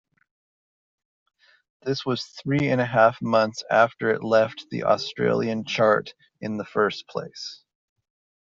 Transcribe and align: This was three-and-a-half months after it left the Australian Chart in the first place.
This 1.83 2.03
was 2.07 2.23
three-and-a-half 2.23 3.21
months 3.21 3.63
after 3.69 4.09
it 4.09 4.23
left 4.23 4.65
the 4.71 4.85
Australian 4.85 5.63
Chart 5.63 6.15
in 6.41 6.57
the 6.57 6.65
first 6.65 7.07
place. 7.07 7.63